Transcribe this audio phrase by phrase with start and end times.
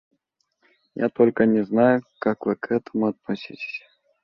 [0.95, 3.83] Я только не знаю, как Вы к этому отнесетесь.